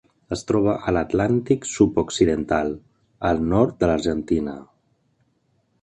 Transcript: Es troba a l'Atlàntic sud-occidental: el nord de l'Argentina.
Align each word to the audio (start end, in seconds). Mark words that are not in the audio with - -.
Es 0.35 0.41
troba 0.51 0.71
a 0.91 0.93
l'Atlàntic 0.97 1.67
sud-occidental: 1.73 2.73
el 3.33 3.45
nord 3.53 3.79
de 3.85 3.91
l'Argentina. 3.93 4.61